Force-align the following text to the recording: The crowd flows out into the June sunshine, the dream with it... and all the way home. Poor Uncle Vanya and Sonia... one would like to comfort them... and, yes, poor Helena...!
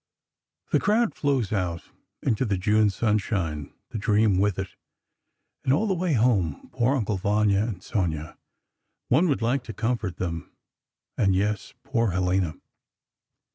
The 0.71 0.79
crowd 0.79 1.13
flows 1.13 1.53
out 1.53 1.91
into 2.23 2.43
the 2.43 2.57
June 2.57 2.89
sunshine, 2.89 3.71
the 3.89 3.99
dream 3.99 4.39
with 4.39 4.57
it... 4.57 4.69
and 5.63 5.71
all 5.71 5.85
the 5.85 5.93
way 5.93 6.13
home. 6.13 6.71
Poor 6.73 6.95
Uncle 6.95 7.17
Vanya 7.17 7.59
and 7.61 7.83
Sonia... 7.83 8.35
one 9.09 9.29
would 9.29 9.43
like 9.43 9.63
to 9.65 9.73
comfort 9.73 10.17
them... 10.17 10.53
and, 11.19 11.35
yes, 11.35 11.75
poor 11.83 12.09
Helena...! 12.13 12.55